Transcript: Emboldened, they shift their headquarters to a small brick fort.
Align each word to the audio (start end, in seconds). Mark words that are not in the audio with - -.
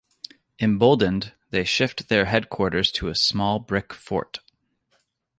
Emboldened, 0.59 1.31
they 1.51 1.63
shift 1.63 2.09
their 2.09 2.25
headquarters 2.25 2.91
to 2.91 3.07
a 3.07 3.13
small 3.13 3.59
brick 3.59 3.93
fort. 3.93 4.39